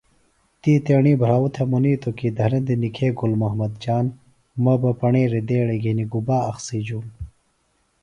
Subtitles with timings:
[0.61, 4.05] تی تیݨی بھراؤ تھےۡ منِیتوۡ کیۡ دھرندیۡ نِکھَنے گُل محمد جان،
[4.63, 7.05] مہ بہ پݨیریۡ دیڑیۡ تھےۡ گُبا اخسیۡ جُوم